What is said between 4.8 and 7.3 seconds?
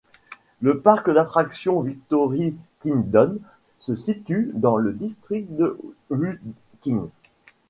district de Wuqing.